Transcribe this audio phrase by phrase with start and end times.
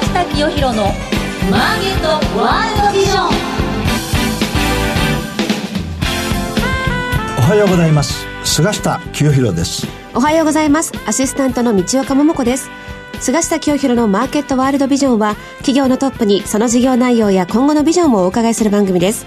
[0.00, 0.84] 下清弘の
[1.50, 3.28] マーケットワールドビジョン。
[7.38, 8.26] おはようございます。
[8.44, 9.86] 菅下清弘です。
[10.14, 10.92] おはようございます。
[11.06, 12.70] アシスタントの道岡桃子です。
[13.20, 19.26] 菅下清弘のマーケットワールドビジョンは企業のトップにその事業内容や今後のビジョンをお伺いする番組です。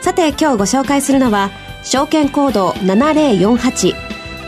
[0.00, 1.50] さて今日ご紹介するのは
[1.82, 3.94] 証券コード7048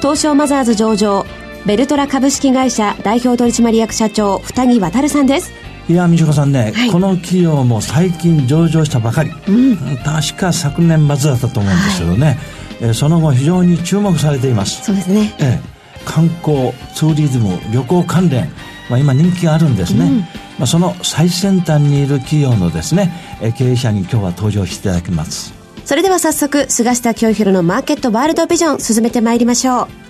[0.01, 1.25] 東証マザーズ上場
[1.65, 5.53] ベルトラ株式会社代表取締役社長二木渉さんです。
[5.89, 12.39] いや道子さんね、はい、この企業も最近上場したばかり、うん、確か昨年末だったと思うんですけどね、
[12.81, 14.85] はい、えその後非常に注目されています。
[14.85, 15.61] そうですね、え
[16.05, 18.51] 観光ツーリズム旅行関連、
[18.91, 20.27] まあ、今人気があるんですね、うん、ま
[20.63, 23.13] あ、その最先端にいる企業のですね
[23.57, 25.55] 経営者に今日は登場していただきます。
[25.85, 30.02] それでは早速菅下清弘のマーケットワールドビジョン進めてまいりましょう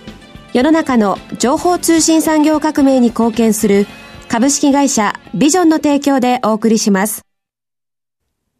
[0.53, 3.87] 世の中の情報通信産業革命に貢献する
[4.29, 7.23] 株式会社ビジョンの提供でお送りします。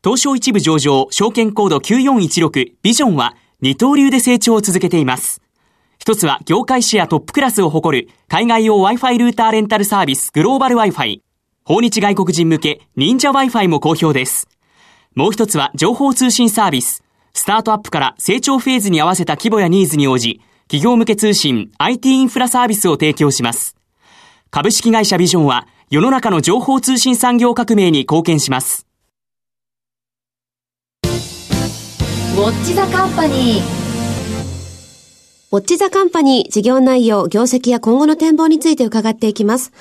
[0.04, 5.40] 東証一部上場証券コード9416ビジョンは二刀流で成長を続けています。
[6.00, 11.22] 一つは業界シェアトップクラスを誇る海外用 Wi-Fi ルーターレンタルサービスグローバル Wi-Fi。
[11.64, 14.48] 訪日外国人向け忍者 Wi-Fi も好評です。
[15.14, 17.04] もう一つは情報通信サービス。
[17.36, 20.42] スタートアップから成長フェーズに合わせた規模やニーズに応じ、
[20.74, 23.76] 企業向け通信 IT インフラサービスを提供します。
[24.50, 28.88] 株式会社ビジョンは世の中の情報通信産業革命に貢献します。
[31.04, 33.64] ウォッチザカンパニー。
[35.52, 39.72] ウォッチザカンパニー事業内容、業績や今後の展望について伺っていきます。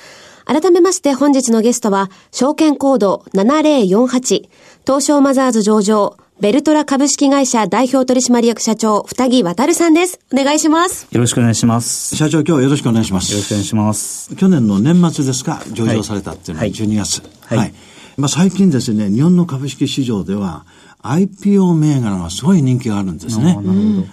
[0.45, 4.47] 改めまして本日のゲストは、証券コード7048、
[4.85, 10.19] 東証マザーズ上場、ベルトラ株式会社代表取締役社長、二木渡さんです。
[10.33, 11.07] お願いします。
[11.09, 12.17] よろしくお願いします。
[12.17, 13.31] 社長、今日よろしくお願いします。
[13.31, 14.35] よろしくお願いします。
[14.35, 17.21] 去年の年末ですか、上場されたっていうのは12月。
[17.45, 17.57] はい。
[17.59, 17.73] はい、
[18.17, 20.65] まあ、最近ですね、日本の株式市場では、
[21.01, 23.57] IPO 銘柄がすごい人気があるんですね。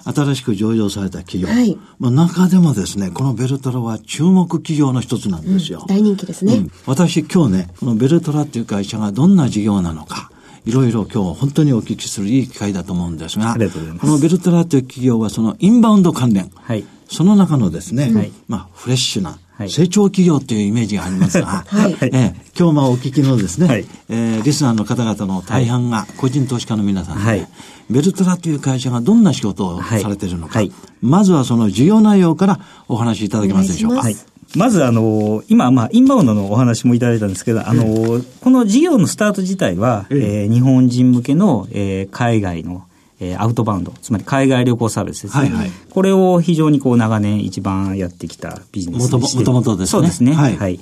[0.05, 1.49] 新しく上場された企業。
[1.53, 5.81] はい、まあ、中でもですね、このベルトラは注目企業の一つなんですよ。
[5.81, 10.30] うん、大人気ですね、うん、私今日ね、このベルトラっていう会社がどんな事業なのか、
[10.67, 19.39] いろいろ今日本当にお聞きするいい機会だと思うんですが、このベルトラという企業はそのインバウンド関連、はい、その中のですね、はい、まあフレッシュな、
[19.69, 27.49] 成長企業というイメージがありますが、 はい、え今日まあお聞きのですね、はい、えー、リスナーの方々の大半が個人投資家の皆さんで、はい、
[27.91, 30.73] ベルトラという会社がどんな仕事をされているのか、はい、
[31.03, 34.09] まずはその事業内容からお話しいただけますでしょうか。
[34.57, 42.85] まず、あの、今、まあ、インバウンドのお話もいただいたんですけど、あの、この事業のスタート自体は、えー、日本人向けの、えー、海外の、
[43.21, 45.43] えー、アウトバウンド、つまり海外旅行サービスですね。
[45.43, 49.91] はいはい、これを非常にこう長年一番やってきたビジネスもともとですね。
[49.91, 50.33] そうですね。
[50.33, 50.81] はい、はい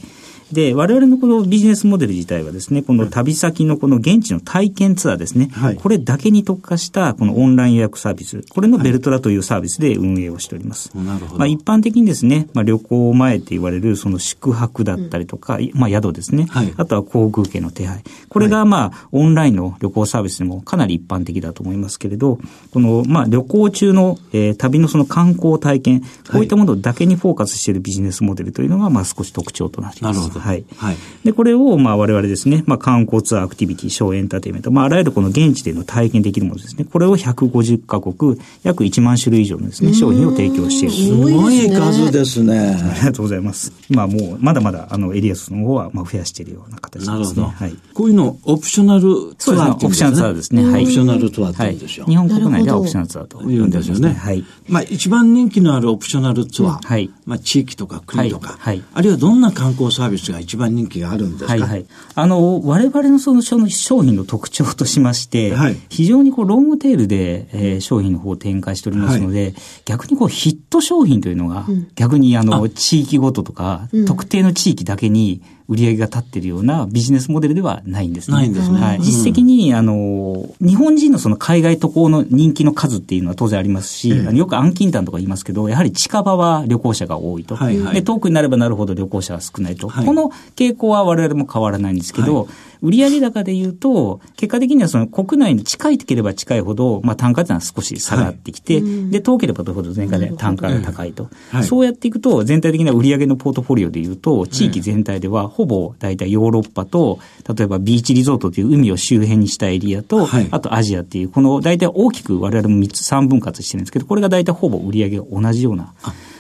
[0.53, 10.91] で、我々のこのビジネスモデル自体はですね、この旅先のこの現地の体験ツアーですね、はい、これだけに特化したこのオンライン予約サービス、これのベルトラというサービスで運営をしております。
[10.97, 11.39] はい、なるほど。
[11.39, 18.03] まあ一般的にですね、まあ旅行前って言われるその宿泊だったりとか、うん、まあ宿ですね、はい、あとは航空券の手配。
[18.29, 22.39] これがまあオンラインの旅行サービスでもかなり一般的だと思いますけれど、
[22.73, 30.19] このまあ旅行中の、えー、旅のその観光体験、こういったものだけにフォーカスしているビジネスモデルというのがまあ少し特徴となります。
[30.19, 30.38] なるほど。
[30.39, 30.65] はい。
[30.77, 30.97] はい
[31.29, 36.87] で、これを、まあ、我々ですね、まあ、観光ツアー、アクティビティ、ショーエンターテイメント、まあ、あらゆるこの現地での体験できるものですね。
[36.91, 40.95] これを150カ国、約1万種類以上のですね、商品を提供している。
[40.95, 42.79] すごい数ですね。
[42.81, 43.73] ありがとうございます。
[43.91, 47.13] まあ、もう、まだまだ、あの、エリア数の方は、まあ、増やしているような形ですね。
[47.13, 47.43] なるほど。
[47.43, 47.77] はい。
[47.93, 50.65] こういうの、オプショナルツアーってオプショナルツアーですね。
[50.65, 50.83] はい。
[50.83, 52.07] オプショナルツアーって言うんですよ。
[52.07, 54.15] 日本国内ではオプショナルツアーと言うんですよね。
[54.15, 54.45] はい。
[54.67, 56.87] まあ、一番人気のあるオプショナルツアー。
[56.87, 57.11] はい。
[57.27, 58.57] まあ、地域とか国とか。
[58.59, 58.83] はい。
[58.95, 61.53] あるいはどんな観光サービスが一番人気があるんですか？
[61.53, 61.61] はい。
[61.61, 61.87] はい。
[62.15, 63.59] あの、我々のその商
[64.03, 78.37] 品の特徴としまして、はい、非常にこうロングテールで、えー、商品の方を展開しておりますので、はい、逆にこうヒット商品というのが、うん、逆にあの、地域ごととか、うん、特定の地域だけに売り上げが立っているようなビジネスモデルではないんですね。
[78.39, 78.81] ないんですね。
[78.81, 78.99] はい。
[79.01, 87.55] 実質的に、あの、日本人のその海外渡航の人気の数っていうのは当然ありますし、あのよく暗金団とか言いますけど、やはり近場は旅行者が多いと。
[87.55, 89.89] はいはい、で遠くになればなるほど旅行者が少ないと。
[89.89, 92.47] はい、この傾向は我々も変わらないんですけど、はい
[92.83, 101.29] 売上高で言うと、結果的にはその国内に近いければ近いほど、まあ単価っていうのは少し下がってきて、はい、で、遠ければ遠いほど全体で単価が高いと。
[101.51, 107.19] はい、そうやっていくと、全体的な売上のポートフォリオで言うと、地域全体ではほぼ大体ヨーロッパと、
[107.57, 115.95] 例えばビーチリゾートという海を周辺にしたエリアと、はい、あとアジアっていう、この大体大きく我々も3つ、3分割してるんですけど、これが大体ほぼ売上が同じような。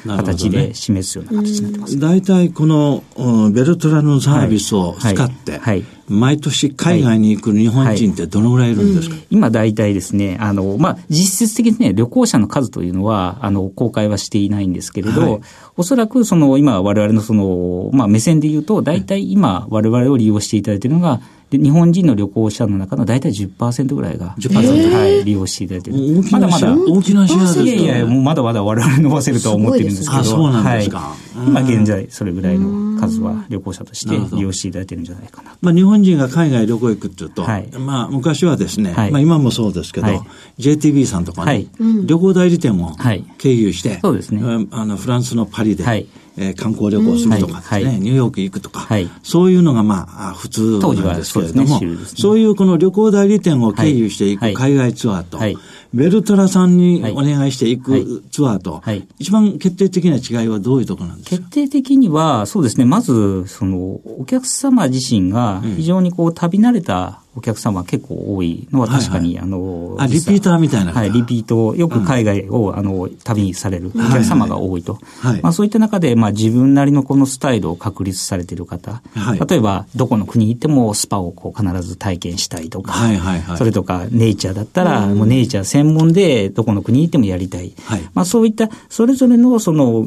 [0.07, 1.99] 形で示すような形になってます。
[1.99, 3.03] 大体、この
[3.51, 5.61] ベルトラのサービスを使って、はい。
[5.61, 15.41] はい毎年海外に行く日本人ってどのぐらいいるんですか、はいうん、今大体ですね、あの、まあ、実質的にね、旅行者の数というのは、あの、公開はしていないんですけれど、はい、
[15.77, 21.21] おそらくその、今我々のその、まあ、目線で言うと、大体今我々を利用していただいているのが、
[21.51, 25.97] で日本人の旅行者の中の大体10%ぐらいが、10%、はい、利用していただいてる。
[26.31, 26.77] まだまだ。
[26.77, 30.25] 大きなシェアですいやいや、もうまだまだ我々伸ばせるとは思ってるんですけど。
[30.25, 30.99] そうなんですか。
[30.99, 31.15] は
[31.45, 35.57] い、今現在、それぐらいの数は旅行者として利用していただいてるんじゃないかな。
[35.61, 40.21] まあ、日本人が海外旅行行くっていうと、はい、まあ、昔はですね、はい、まあ、今もそうですけど、はい、
[40.59, 41.69] JTB さんとかね、はい、
[42.07, 42.95] 旅行代理店を
[43.39, 44.67] 経由して、そうですね。
[44.71, 46.07] あの、フランスのパリで、はい。
[46.41, 51.97] えー、観光旅行するとかですね、はい、ニューヨーク行くとか、はい、そういうのがまあ普通なんですけれども、そう、ね。
[51.97, 55.57] ね、そういうこの旅行代理店を経由していく海外ツアーと、はい、
[55.95, 58.83] ベルトラさんにお願いしていくツアーと、
[59.19, 61.37] 一番決定的な違いはどういうところなんですか？
[61.37, 70.93] 決定的には、そうですね、まず、その、お客様自身が非常にこう、旅慣れたお客様結構多いのは確かに、はいはい、あの、あ、リピーターみたいな。
[70.93, 74.95] はい、リピート、よく海外を、うん、あの、旅にされるお客様が多いと。
[74.95, 87.73] はい、はい、まあそういった中で、まあ自分なりのこのスタイルを確立されている方、はい、例えば、どこの国に行ってもスパをこう必ず体験したいとか、はいはいはい、それとか、ネイチャーだったら、もうネイチャー専門でどこの国に行ってもやりたい。
[87.85, 90.07] はい、まあそういった、それぞれの、その、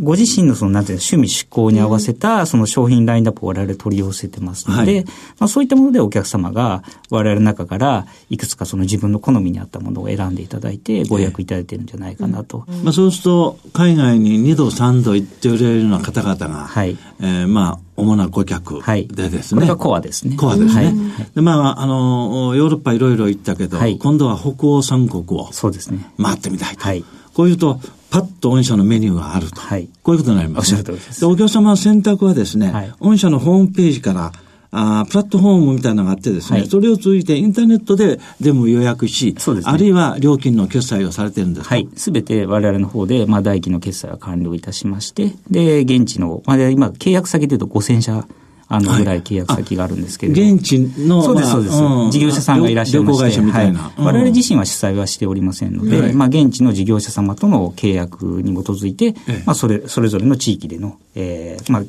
[0.00, 6.59] ご自身のその、なんていうの、趣味嗜好に合わせた、その商品ラインナップを我々取り寄せてますので、はい、まあそういったものでお客様が
[7.10, 12.64] 我々の中からいくつかその自分の好みに合ったものを選んでいただいてご予約いただいてるんじゃないかなと。
[12.68, 19.60] うん、まあ、そうすると海外に2度3度行っておられるような方々が、はい、えー、まあ主な顧客でですね。
[19.60, 20.36] はい、これがコアですね。
[20.36, 20.86] コアですね。
[20.86, 20.94] はい、
[21.34, 26.10] でまあ、あの、ヨーロッパいろいろ行ったけど、はい、今度は北欧三国をそうですね。
[26.20, 26.82] 回ってみたいと。
[26.82, 27.04] はい、
[27.34, 27.78] こういうと、
[28.10, 29.60] パッと御社のメニューがあると。
[29.60, 30.78] はい、こういうことになります、ね。
[30.78, 31.20] おっしゃる通りです。
[31.20, 34.32] で、お客様選択はですね、はい、御社のホームページから
[34.72, 41.88] あプラットフォームみたいなのがあってですね、はい、それを通じてインターネットででも予約し、ね、あるいは料金の決済をされてるんですはい。
[41.96, 48.26] すべて我々の方で、まあ、代金の決済は完了いたしまして、で、現地の、まあ、今、契約先でいうと5000社
[48.72, 50.54] あのぐらい契約先があるんですけれども。
[50.54, 53.24] 現地の、そうです、そうです、うん、事業者さんがいらっしゃいまして。
[53.24, 53.80] 会社みたいな。
[53.80, 59.14] はい我々自身は主催はしておりませんので、はい、まあ現地の事業者様との契約に基づいて、
[59.44, 61.82] まあそれ、それぞれの地域での、えー、まあ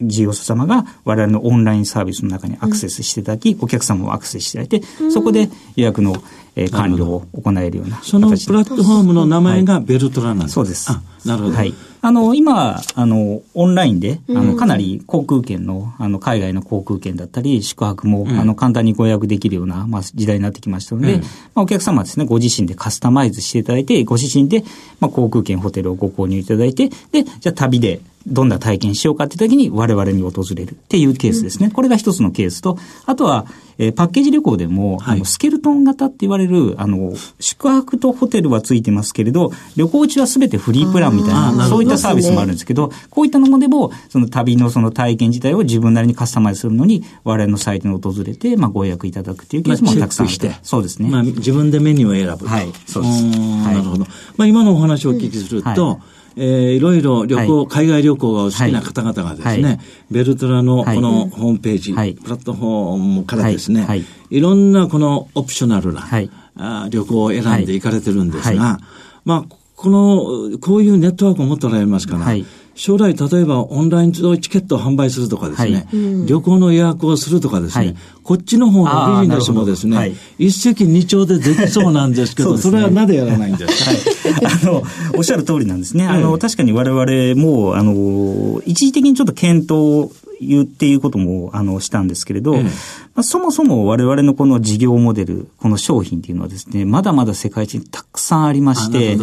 [0.00, 6.16] 事業者様が我々のオンラインサービスの中にアクセスしていただき、うん、お客様もアクセスしていただいて、そこで予約の、
[6.56, 10.90] えー、完了を行えるようなそのプラットフォームの名前がベルトラなんです、はい、そうです。
[11.24, 11.56] なるほど。
[11.56, 11.74] はい。
[12.02, 21.22] あの、今、あの、オンラインで、あの、かなり航空券の、あの、海外の航空券だったり、宿泊も、あの、簡単にご予約できるような、まあ、時代になってきましたので、ま
[21.54, 24.64] あ、お客様はですね、ご自身でカスタマイズしていただいて、ご自身で、
[25.00, 31.70] まあ、航空券、ホテルをご購入いただいて、で、じゃあ旅で、どんな体験しようかって時に我々に訪れるっていうケースですね。
[31.70, 33.46] これが一つのケースと、あとは、
[33.78, 50.52] えー、パッケージ旅行でも、はい、あのスケルトン型って言われる、あの、宿泊とホテルはついてますけれど、旅行中はすべてフリープランみたいな、そういったサービスもあるんですけど、こういったものでも、その旅のその体験自体を自分なりにカスタマイズするのに、我々のサイトに訪れて、まあ、ご予約いただくっていうケースもたくさんして。
[50.62, 51.10] そうですね。
[51.10, 52.46] まあ、自分でメニューを選ぶ。
[52.46, 53.22] はい、そうです。
[53.24, 54.06] なるほど。
[54.36, 55.98] まあ、今のお話をお聞きすると、はい
[56.36, 64.40] えー、いろいろ旅行、はい、海外旅行がお好きな方々がですね、はい、ベルトラのこのホームページ、はい、プラットフォームからですね、はい、い。
[64.40, 68.80] ろんなこのオプショナルな、はい、あ旅行を選んでいかれてるんですが、
[69.24, 72.26] まあ、この、こういうネットワークを持っておられますから、
[72.74, 76.26] 将来、例えばオンラインチケットを販売するとかですね、はい。
[76.26, 83.84] 旅行の予約をするとかですね、はい、こっちの方のビジネスもですね、はい、一石二鳥でできそうなんですけど、そ、ね,、れはなぜやらないんです
[84.22, 84.82] か、はい、あの、
[85.16, 86.06] おっしゃる通りなんですね。
[86.06, 99.16] あの、確かに我々も、あの、一時的にちょっと検討言っていうことも、あの、したんですけれど、まあ、そもそも我々のこの事業モデル、この商品っていうのはですね、まだまだ世界中にたくさんありまして、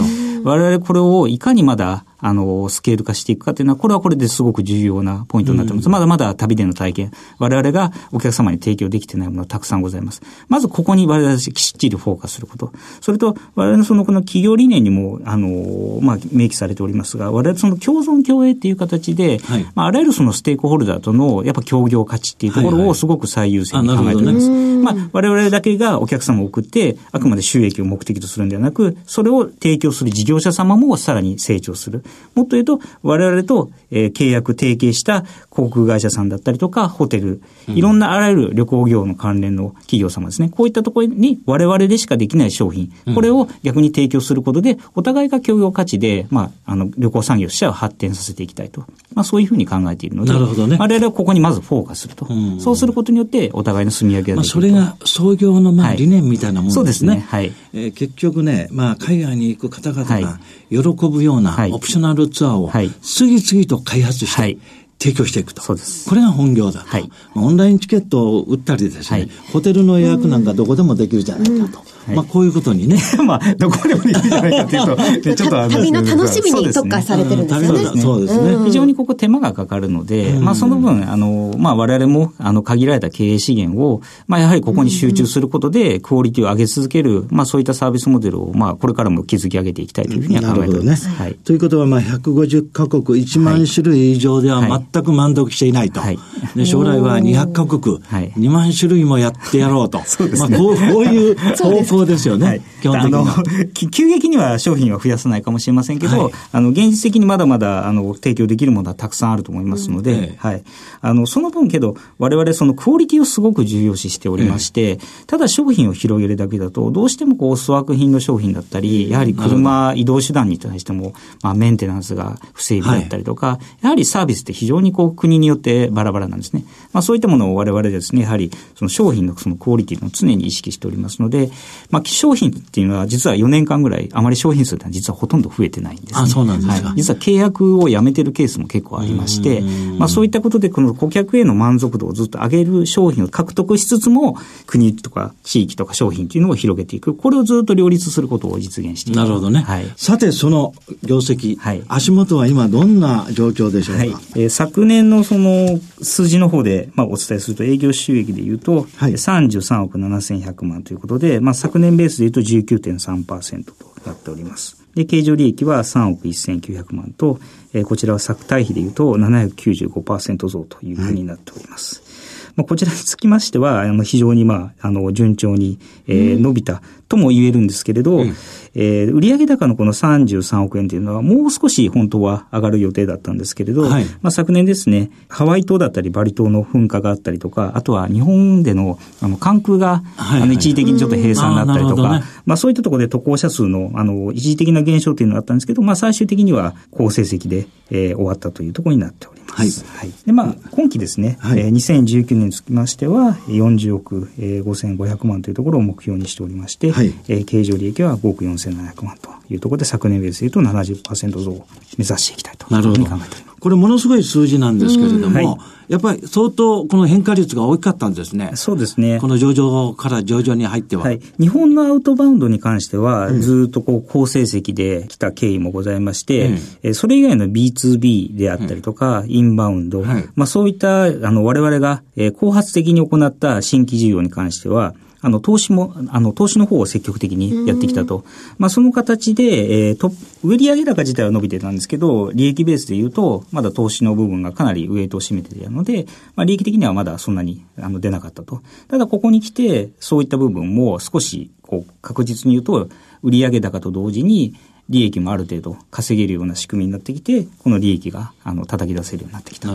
[0.44, 5.88] 我々これをいかにまだあの、スケール化していくかというのは、これはこれですごく重要なポイントになっています。
[5.88, 10.22] うん、まだまだ旅での体験、我々がお客様に提供できてないものはたくさんございます。
[10.48, 12.72] まずここに我々きっちりフォーカスすること。
[13.02, 24.50] それと、我々のそのこの企業理念にも、あの、まあ、明記されておりますが、我々その共存共栄っていう形で、はい、まあ、あらゆるそのステークホルダーとの、やっぱ協業価値っていうところをすごく最優先に考えております。
[24.50, 32.04] はいはい、まあ、我々だけがお客様を送って、あくまで収益を目的とするんではなく、く、それを提供する事業者様もさらに成長する。
[32.36, 40.50] もっと言うと、我々と、えー、契約提携した航空会社さんだったりとか、ホテル、いろんなあらゆる旅行業の関連の企業様ですね。
[40.50, 48.82] こういったところに我々でしかできない商品、これを逆に提供することで、お互いが協業価値で、まあ、あの、旅行産業としては発展させていきたいと。
[49.14, 50.78] まあ、そういうふうに考えているので、なるほどね。
[50.80, 52.28] 我々はここにまずフォーカスすると。
[52.30, 54.60] うん、そうすることによって、お互いの住み分けができる。
[54.60, 57.12] まあ、それが創業のまあ理念みたいなものですね。
[57.12, 57.26] はい、そうですね。
[57.28, 57.54] はい。
[57.74, 60.78] えー、結局ね、まあ、海外に行く方々が喜
[61.10, 64.58] ぶようなオプショナルツアーを次々と開発して、はい。
[65.02, 65.64] 提供していくと。
[65.64, 66.08] そうです。
[66.08, 66.88] これが本業だと。
[66.88, 71.91] はい、オンラインチケットを売ったりですね、はい、ホテルの予約なんかどこでもできるじゃないかと。
[72.08, 72.98] はい、まあ、こういうことにね。
[73.26, 78.02] まあ、どこでもいいんじゃないかというと、 ちょっと旅の楽しみに特化されてるんですよね。
[78.02, 78.58] そうですね。
[78.66, 91.08] 非常にここ手間がかかるので、まあ、その分、あの、まあ、我々も、あの、限られた経営資源を、まあ、やはりここに集中することで、クオリティを上げ続ける、まあ、そういったサービスモデルを、まあ、これからも築き上げていきたいというふうには考えております。
[91.08, 91.36] ね、はい。
[91.44, 96.00] ということは、まあ、150カ国1万種類以上では全く満足していないと。
[96.00, 96.20] はい。
[96.56, 100.02] で、将来は200カ国、はい、2万種類もやってやろうと。
[100.06, 100.50] そうですね。
[100.50, 102.48] まあ、こう、こういう方向ですよね。
[102.48, 103.44] はい基本的には。
[103.92, 110.64] 急激には商品は増やさないかもしれませんけど、はい、あの、現実的にまだまだ、あの、提供できるものはたくさんあると思いますので、うんはい。
[111.02, 126.64] あの、その分けど、我々そのクオリティをすごく重要視しておりまして、ただ商品を広げるだけだと、どうしてもこう、粗悪品の商品だったり、やはり車、移動手段に対しても、まあ、メンテナンスが不整備だったりとか、はい、やはりサービスって非常にこう、国によってバラバラなんですね。
[126.94, 131.52] まあ、そういったものを我々ですね、やはり、その商品のそのクオリティの常に意識しておりますので、
[131.92, 139.62] まあ、商品っていうのは実は4年間ぐらいあまり商品数って実はほとんど増えてないんです、ね、あ、そうなんですか、はい、実は契約をやめてるケースも結構ありまして、
[139.98, 147.16] まあそういったことでこの顧客への満足度をずっと上げる商品を獲得しつつも、国とか地域とか商品っていうのを広げていく。
[147.16, 149.18] これをずっと両立することを実現していく。
[149.18, 149.62] なるほどね。
[149.62, 149.86] はい。
[149.96, 163.74] さて、その業績、はい、足元は今どんな状況でしょうか、はいえー、昨年のその数字の方で、まあ、お伝えすると営業収益でいうと、はい、33億7100万ということで、まあ、昨年ベースでいうと19.3%と
[164.06, 164.78] なっております。
[164.94, 167.40] で、経常利益は3億1900万と、
[167.74, 172.02] えー、こちらは昨対比でいうと795%増というふうになっております。
[172.02, 172.12] はい
[172.56, 178.36] まあ、こちらにつきましては、あの、非常に、まあ、あの、順調に、えー、伸びたとも言えるんですけれど、うん、
[178.74, 190.40] えー、売上高のこの33億円というのは、もう少し本当は上がる予定だったんですけれど、はい、まあ、昨年ですね、ハワイ島だったりバリ島の噴火があったりとか、あとは日本での、あの、関空が、はい。
[190.40, 199.86] はい、あの、一時的にちょっと閉鎖になったりとか、ね、まあ、そういったところで渡航者数の、あの、一時的な減少というのがあったんですけど、まあ、最終的には好成績で、えー、終わったというところになっております。
[199.86, 200.10] はい。
[200.10, 213.52] はい、で、まあ、今期ですね、はい、えー、2019年につきましては、40億、えー、5500万というところを目標にしておりまして、はい、えー、経常利益は5億4700万というところで、昨年ベースでいうと70%増を目指していきたいというふうに考えております。
[213.62, 218.52] これものすごい数字なんですけれども、はい、やっぱり相当この変化率が大きかったんですね。
[218.56, 219.20] そうですね。
[219.22, 221.04] この上場から上場に入っては。
[221.04, 221.20] はい。
[221.40, 232.02] 日本のアウトバウンドに関しては、ずっとこう好成績で来た経緯もございまして、うん、それ以外の B2B であったりとか、うん、インバウンド、はい、まあそういったあの我々が
[232.40, 238.26] 後発的に行った新規事業に関しては、あの、投資も、あの、投資の方を積極的にやってきたと。
[238.58, 240.12] まあ、その形で、えー、と、
[240.44, 248.62] 売上高自体は伸びてたんですけど、利益ベースで言うと、まだ投資の部分がかなりウエイトを占めているので、まあ、利益的にはまだそんなに、あの、出なかったと。
[248.88, 252.90] ただ、ここに来て、そういった部分も少し、こう、確実に言うと、
[253.22, 254.56] 売上高と同時に、
[254.90, 259.70] 利益もある程度稼げるような仕組みになってきて、この利益があの叩き出せるようになってきた。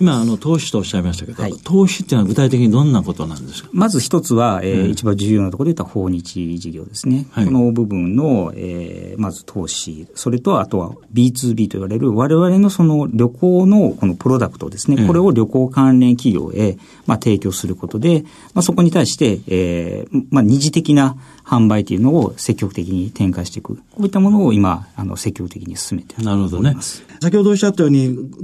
[0.00, 3.70] 今あの、投資とおっしゃいましたけど、はい、投資っていうのは具体的にどんなことなんですか？
[3.72, 7.26] まず一つは、えー、うん、一番重要なところで言った訪日事業ですね。
[7.30, 16.76] はい、この部分の、えー、まず投資、それとあとは B2B と言われる我々のその旅行のこのプロダクトですね、うん、これを旅行関連企業へ、
[17.06, 23.76] まあ、提供することで、まあ、そこに対して、えーまあ、二次的な販売というのを積極的に展開していく。
[23.76, 26.76] こういったものを今、あの、積極的に進めてなるほどね。
[27.20, 28.01] 先ほどおっしゃったように、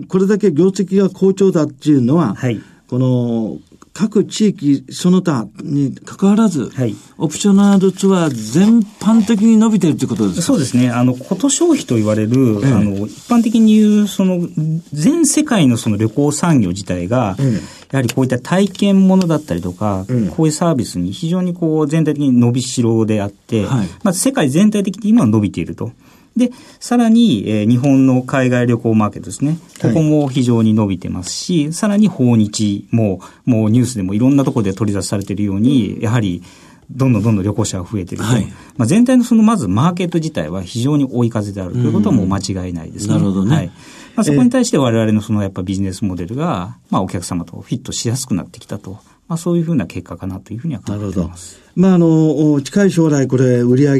[0.08, 3.58] これだけ業績が好調だっていうのは、はい、この、
[3.94, 10.42] 各地域その他に関わらず、はい、オプショナルツアー全般的に伸びてるということですか？
[10.42, 10.88] そうですね。
[10.88, 14.46] あの、こと消費と言われる、ええ、あの、一般的に言う、その、
[14.92, 17.60] 全世界のその旅行産業自体が、え、
[17.90, 25.90] やはりこういった体験ものだったりとか、こういうサービスに非常にこう全体的に伸びしろであって、はい、まず世界全体的に今伸びていると。
[26.38, 29.58] で、さらに、えー、日本の海外旅行マーケットですね。
[29.82, 36.42] ここも非常に伸びてますし、はい、さらに訪日も、もうニュースでもいろんなところで取り出されているように、やはり、
[36.90, 38.46] どんどんどんどん旅行者が増えてると、はい、
[38.78, 43.12] まあ、全体のそのまずマーケット自体は非常に追い風であるということはもう間違いないですね。
[43.12, 43.54] なるほどね。
[43.54, 43.70] はい
[44.18, 48.98] まあ、そこに対して我々のそのやっぱビジネスモデルが、まあ、お客様とフィットしやすくなってきたと。
[49.28, 51.60] まあ、そういうふうな結果かなというふうには考えています。
[51.76, 53.98] まあ、あの、近い将来、これ、売上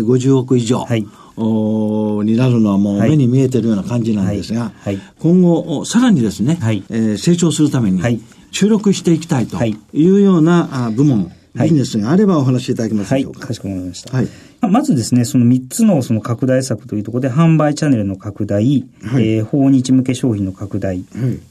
[0.00, 0.78] 50億以上。
[0.80, 1.06] はい。
[1.36, 4.96] おになるのはもう目に見えてるような感じなんですが、はい。
[4.96, 8.02] はい、今後、さらにですね、はい、えー、成長するために
[8.50, 9.76] 注力していきたいとい。
[9.94, 13.48] うような部門、ビジネスがあればお話しいただけますでしょうか？
[13.48, 14.16] かしこまりました。
[14.16, 14.28] はい
[14.68, 21.02] まずですね、その3つのその拡大策というところで、販売チャンネルの拡大、はい、えー、訪日向け商品の拡大、は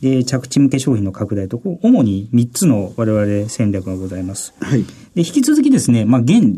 [0.01, 4.53] い、で、着地向け商品の拡大と、主に3つの我々戦略がございます。
[4.61, 6.55] はい、で、引き続きですね、まあ、現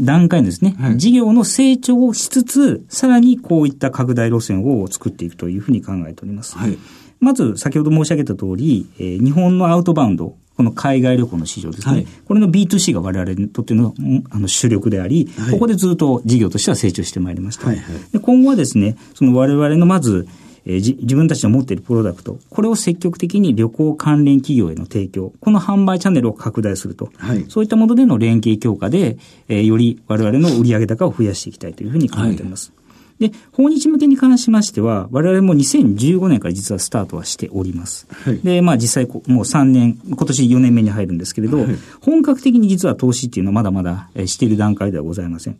[0.00, 6.56] 段階のですね、はい、事業の成長をしつつ、さらにこういった拡大路線を作っていくというふうに考えております。
[6.56, 6.78] はい、
[7.18, 11.94] まず、先ほど申し上げた通り、えー、日本のアウトバウンド、この海外旅行の市場ですね。
[11.94, 13.94] はい、これの B2C が我々にとっての
[14.30, 17.66] あの主力であり、はい、ここでずっと事業としては成長してまいりました。
[17.66, 20.26] はいはい、で今後はですね、その我々のまず、
[20.64, 32.72] えー、自分たちの持っているプロダクト、これを積極的に旅行関連企業への提供、この販売チャンネルを拡大すると、はい、そういったものでの連携強化で、えー、より我々の売上高を増やしていきたいというふうに考えております。
[32.74, 32.85] はい
[33.18, 38.06] で、訪日向けに関しましては、我々も2015年から実はスタートはしております。
[38.10, 45.56] はい、で、まあ実際もう3年、今年4年目に入るんですけれど、はい、本格的に実は投資っていうのはまだまだしている段階ではございません。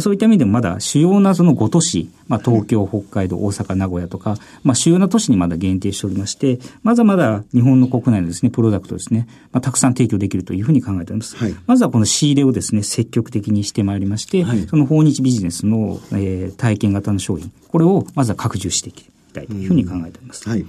[0.00, 11.36] そういった意味でもまだ主要なその5都市、まあ、東京、北海道、大阪、名古屋とか、まあ、主要な都市にまだ限定しておりまして、まだまだ日本の国内のですね、プロダクトですね、まあ、たくさん提供できるというふうに考えております。
[11.36, 20.48] はい、まずはこの仕入れをですね、積極的にしてまいりまして、はい、その訪日ビジネスの、えー、体験型の商品、これをまずは拡充していきたいというふうに考えております。
[20.48, 20.64] はい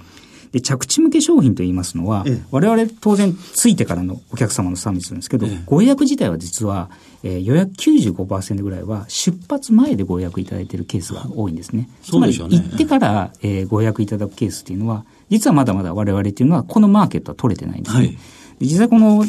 [0.54, 6.90] で、着地向け商品といいますのは、ええ、我々当然ついてからのお客様のサービスなんですけど、え、ご予約自体は実は、
[7.24, 11.88] えー、予約95%ぐらいは出発前でご予約いただいているケースが多いんですね。
[12.04, 18.06] つまり、行ってから、えー、ご予約いただくケースっていうのは、実はまだまだ我々っていうのは、このマーケットは取れてないんですね。
[18.06, 18.16] はい、
[18.60, 19.24] 実際この、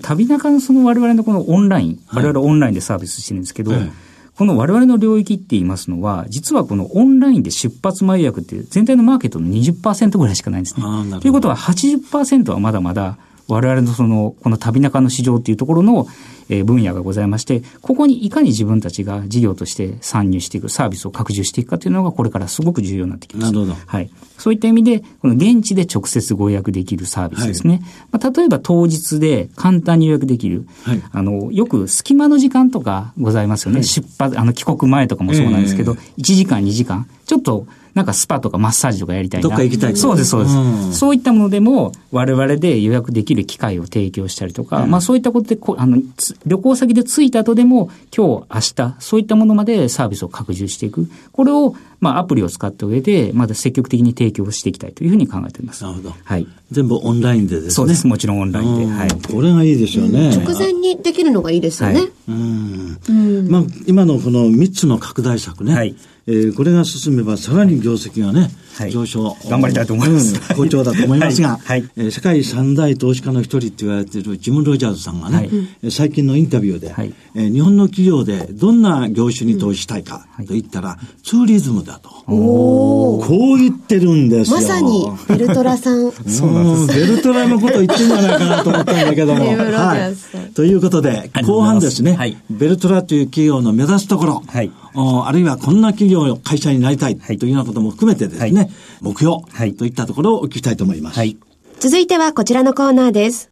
[0.00, 3.92] 旅中のその我々のこのオンライン、我々オンラインでサービスしてるんですけど、はい
[4.36, 10.84] この我々の領域って言いますのは、実はこのオンラインで出発前予約って全体のマーケットの20%ぐらいしかないんですね。
[11.20, 13.16] ということは80%はまだまだ
[13.48, 16.06] 我々のその、この旅中の市場っていうところの、
[16.48, 23.52] えー、分野がございまして、ここにいかに自分たちが事業として参入していく、サービスを拡充していくかというのが、これからすごく重要になってきます。
[23.52, 23.78] なるほど。
[23.86, 24.10] はい。
[24.38, 27.74] そういった意味で、この現地で直接ご予約できるサービスですね。
[27.74, 33.78] はい、まあ、例えば当日で簡単に予約できる、はい、あの、よく隙間の時間とかございますよね。
[33.78, 39.48] はい、出発、あの、帰国前とかもそうなんですけど、えー、1時間、2時間、ちょっと、なんかスパとかマッサージとかやりたいな。
[39.48, 45.98] どっか行きたいそうです、そうです、うん、そういったものでも、我々で予約できる機会を提供したりとか、うん、まあそういったことでこ、あの、
[46.44, 51.08] 旅行先で着いた後でも、今日、明日、そういったものまでサービスを拡充していく。
[51.32, 55.84] これを、まあアプリを使った上で、まだ積極的に提供していきたいというふうに考えています。
[55.84, 56.14] なるほど。
[56.24, 56.46] はい。
[56.72, 57.70] 全部オンラインでですね。
[57.70, 58.86] そうです、もちろんオンラインで。
[58.86, 59.10] はい。
[59.32, 60.36] これがいいですよね。
[60.36, 62.00] 直前にできるのがいいですよね。
[62.00, 63.48] はい、うん。
[63.48, 65.74] まあ今のこの3つの拡大策ね。
[65.74, 65.94] はい。
[66.26, 69.36] えー、これが進めばさらに業績がね、はい、上昇。
[69.48, 70.34] 頑張りたいと思います。
[70.34, 75.36] うん、好調だと思いますが、はい、えー、世界三大投資家の一人って言われているジム・ロジャーズさんがね、
[75.82, 82.08] はい、最近のインタビューで、はい、えー、日本の企業でどんな業種に投資したいかと言ったら、ツーリズムだと。
[82.26, 83.20] こ
[83.54, 84.56] う言ってるんですよ。
[84.56, 86.10] まさに、ベルトラさん。
[86.10, 87.00] そ うなんです。
[87.00, 89.44] ベルトラのこと言ってんじゃないかなと思ったんだけども。
[89.44, 90.54] はい。
[90.54, 99.38] ということで、後半ですね、はい、ベルトラという企業の目指すところ、はい、あるいはこんな企業、会社になりたいというようなことも含めてですね、はい、目標
[99.72, 101.18] といったところをお聞きしたいと思います。
[101.18, 101.36] はい、
[101.80, 103.50] 続いてはこちらのコーナーです。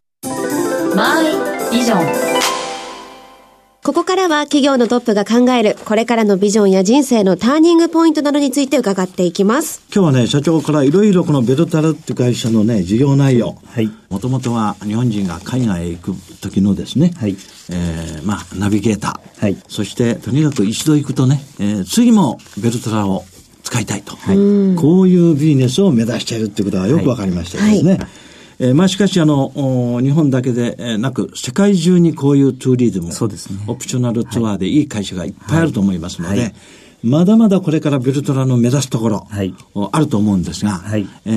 [0.95, 1.25] マイ
[1.71, 2.32] ビジョン。
[3.83, 9.83] ここからは企業のトップが考えるこれからのビジョンや人生のターニングポイントなどについて伺っていきます。
[9.93, 13.57] 今日はね、社長からいろいろこのベルタルって会社のね、事業内容。
[13.65, 13.91] はい。
[14.09, 17.11] もともとは日本人が海外へ行く時のですね。
[17.17, 17.35] はい。
[17.71, 19.41] えー、まあ、ナビゲーター。
[19.41, 19.57] はい。
[19.67, 23.25] そして、とにかく一度行くとね、えー、次もベルトラを
[23.63, 24.15] 使いたいと。
[24.15, 24.37] はい。
[24.77, 27.95] こういうビジネスを目指しているってことがよくわかりましたですね。
[27.95, 28.22] はい
[28.63, 29.51] えー、まあしかしあの、
[30.01, 34.83] 日本だけでなく、世界中にこういうツーリズム、そうですね、オプショナルツアーでい。
[34.83, 36.39] い会社がいっぱいあると思いますので、はい。
[36.45, 36.55] はい
[37.03, 39.53] まだまだこれからベルトラの目指すところ、はい、
[39.91, 41.29] あると思うんですが、はい、え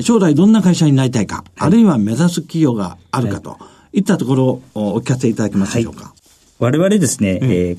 [0.00, 3.56] ー、将来どんな会社になりたいか、はい、あるいは目指す企業があるかと
[3.92, 4.00] い。
[4.00, 6.12] ったところをお聞かせいただけますでしょうか。
[6.58, 7.54] 我々ですね、うん、え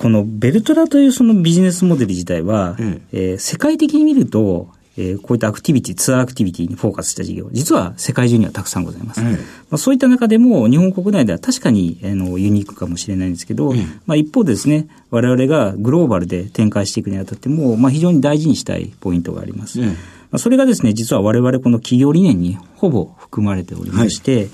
[0.00, 9.22] このベルトラというそのビジネスモデル自体は、うん、えー、世界的に見ると、えー、こういったアクティビティ、ツアーアクティビティにフォーカスした事業、実は世界中にはたくさんございます。
[9.22, 9.30] ま
[9.72, 13.72] あ、そういった中でも、日本国内では確かに、あの、ユニークかもしれないんですけど、
[14.06, 19.80] まあ、一方ですね、我々がグローバルで展開していくにあたっても、まあ、非常に大事にしたいポイントがあります。
[19.80, 19.94] ま
[20.32, 24.50] あ、それがですね、実は我々この企業理念にほぼ含まれておりまして、はい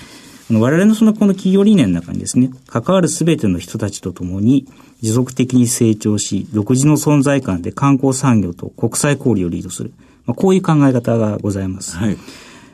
[0.48, 4.68] 我々のそのこの企業理念の中にですね、関わるすべての人たちと共に
[5.00, 9.92] 持続的に成長し、独自の存在感で観光産業と国際交流をリードする。
[10.26, 11.96] まあ、こういう考え方がございます。
[11.96, 12.16] はい。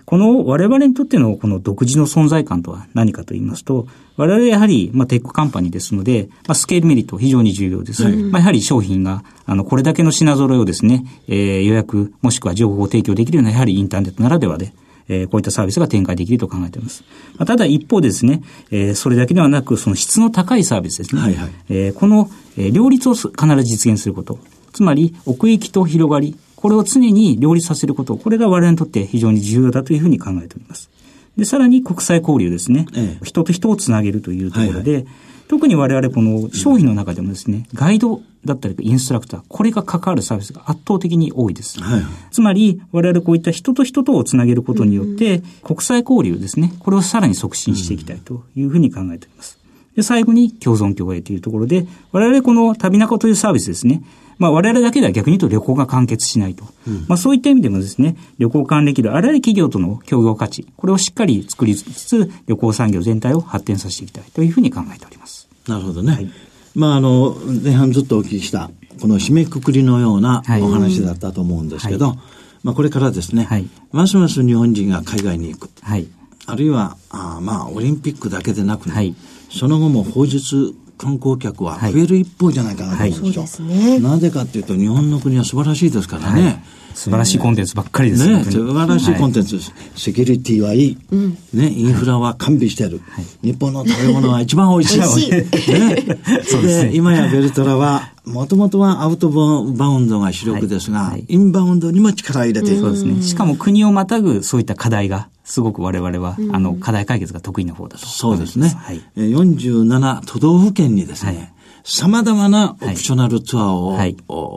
[0.05, 3.87] この我々にとってのこの独自の存在感とは何かと言いますと、
[4.17, 8.05] 我々やはり、まあ、テックカンパニーですので、まあ、スケールメリット非常に重要です。
[8.05, 14.75] はい、まあ、やはり商品が、あの、これだけの品揃えをですね、えー、予約、もしくは情報を提供できるような、やはりインターネットならではで、
[15.09, 17.05] えー、こういったサービスが展開できると考えています。
[17.39, 21.23] まあ、ただ一方ですね、えー、それだけではなく、その質の高いサービスですね。
[21.23, 24.39] はいはい、えー、この、えー、両立を必ず実現すること。
[24.73, 30.91] つまり、奥行きと広がり、これを常に両立させること、これが我々にとって非常に重要だというふうに考えております。
[31.37, 32.87] で、さらに国際交流ですね。
[32.95, 35.15] ええ、人と人をつなげるというところで、はいはい
[35.49, 41.79] 特に我々この商品の中でもですね、ガイドだったりインストラクター、これが関わるサービスが圧倒的に多いです。
[41.79, 49.62] はい、つまり、我々こういった人と人とをつなげることによって、国際交流ですね、これをさらに促進していきたいというふうに考えております。
[49.97, 54.03] で、最後に共存共栄というところで、我々この旅中というサービスですね、
[54.39, 56.65] まあ我々だけでは逆に言うと旅行が完結しないと。
[56.87, 65.49] うん、まあそういった意味でもですね、旅行関連企業、あらゆる企業との協業価値、これをしっかり作りつつ、旅行産業全体を発展させていきたいというふうに考えております。
[65.69, 66.13] なるほどね。
[66.13, 66.31] はい、
[66.75, 72.19] まああの、前半ずっとお聞きした、この締めくくりのようなお話だったと思うんですけど、はい、
[72.65, 75.71] まあこれからですね、はい、ますます日本人が海外に行く。
[75.83, 76.09] はい、
[76.47, 79.15] あるいは、あまあオリンピックだけでなく、ね、はい、
[79.53, 83.69] その後も法術観光客は増える一方じゃないかなと思うんですよ。
[83.69, 86.43] はい、なぜかというと、日本の国は素晴らしいですからね。
[86.43, 86.63] はい
[86.95, 88.45] 素晴らしいコンテンツばっかりですね。
[88.45, 89.71] 素晴らしいコンテンツです。
[89.71, 90.99] はい、セキュリティはいい。
[91.11, 93.01] うん、ね、インフラは完備してる。
[93.11, 94.99] はい、日本の食べ物は一番美味しい。
[94.99, 95.73] 美味しい。
[95.73, 96.19] ね。
[96.45, 96.91] そうですね。
[96.95, 102.81] 今やベルトラは、もともとはアウトバウンドが主力ですが、はい、インバウンドにも力を入れている。
[102.81, 103.23] そうですね。
[103.23, 108.69] しかも国をまたぐそういった課題が、すごく我々は、あの、課題解決が得意な方だとそうですね。
[108.69, 111.53] はい、47都道府県にですね、
[111.85, 114.17] 様々なオプショナルツアーを、はい、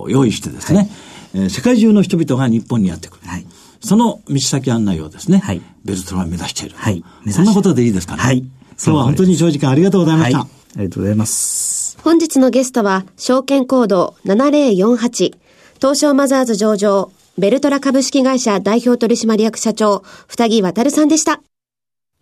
[0.10, 0.90] 用意してですね、はい
[1.34, 3.28] えー、世界中の人々が日本にやってくる。
[3.28, 3.46] はい、
[3.82, 6.76] その道先案内をですね、はい、ベルトラは目指している。
[6.78, 8.22] はい、そんなことでいいですかね。
[8.22, 8.40] はい。
[8.40, 10.40] 今日は本当に長時間ありがとうございました。
[10.40, 11.75] はい、ありがとうございます。
[12.06, 15.34] 本日のゲストは、証券コード7048、
[15.82, 21.42] 東証マザーズ上場、ベルトラ株式会社代表取締役社長、二木渡さんでした。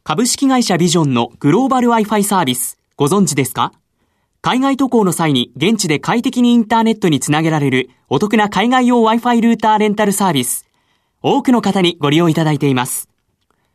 [0.05, 3.73] 株式会社ビジョンのグローバル Wi-Fi サービス、ご存知ですか？
[4.41, 10.65] 海外渡航の際に現地で快適にインターネットにつなげられるお得な海外用 Wi-Fi ルーターレンタルサービス。
[11.21, 13.09] 多くの方にご利用いただいています。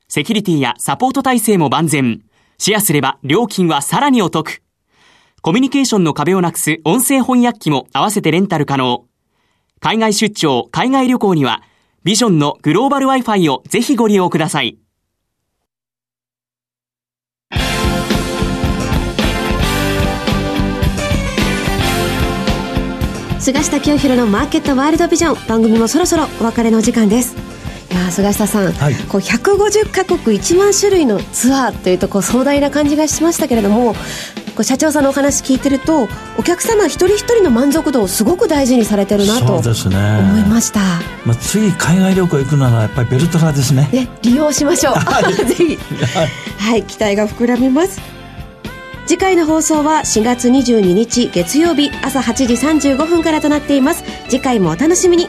[0.09, 2.23] セキュリティやサポート体制も万全。
[2.57, 4.63] シェアすれば料金はさらにお得。
[5.41, 9.07] コミュニケーションの壁をなくす音声翻訳機も合わせてレンタル可能。
[9.81, 11.63] 海外出張、海外旅行には、
[12.03, 14.79] ビジョンのグローバル Wi-Fi をぜひご利用ください。
[23.39, 27.58] 菅下清弘のマーケットワールドビジョン番組もそろそろお別れの時間です
[27.91, 43.89] いや菅下さん、はい、こう150カ国1万種類のツアーというとこう壮大な感じがしましたけれどもこう社長さんのお話聞いてるとお客様一人一人の満足度をすごく大事にされてるなと思いました、ね、まあ、次海外旅行行くならやっぱりベルトラですね。
[43.93, 44.95] ね利用しましょう。
[45.47, 45.79] ぜひ。
[46.59, 46.83] はい。
[46.83, 48.01] 期待が膨らみます。
[49.07, 54.05] 次回の放送は4月22日月曜日朝8時35分からとなっています。
[54.29, 55.29] 次回もお楽しみに